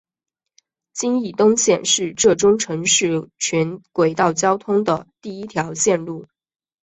[0.93, 6.25] 金义东线是浙中城市群轨道交通的第一条线路。